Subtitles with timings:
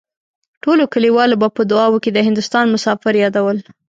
[0.63, 3.57] ټولو کليوالو به په دعاوو کې د هندوستان مسافر يادول.